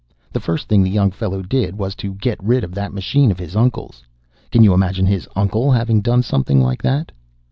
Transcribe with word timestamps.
The 0.33 0.39
first 0.39 0.67
thing 0.67 0.81
the 0.81 0.89
young 0.89 1.11
fellow 1.11 1.43
did 1.43 1.77
was 1.77 1.93
to 2.01 2.15
get 2.15 2.43
rid 2.43 2.63
of 2.63 2.73
that 2.73 2.91
machine 2.91 3.29
of 3.29 3.37
his 3.37 3.55
uncle's. 3.55 4.01
Can 4.49 4.63
you 4.63 4.73
imagine 4.73 5.05
his 5.05 5.29
uncle 5.35 5.69
having 5.69 6.01
done 6.01 6.23
something 6.23 6.59
like 6.59 6.81
that?" 6.81 7.11